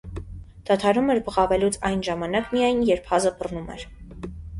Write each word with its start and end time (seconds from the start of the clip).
դադարում 0.69 1.11
էր 1.13 1.19
բղավելուց 1.27 1.77
այն 1.89 2.01
ժամանակ 2.07 2.47
միայն, 2.57 2.81
երբ 2.89 3.13
հազը 3.13 3.33
բռնում 3.43 3.69
էր: 3.77 3.85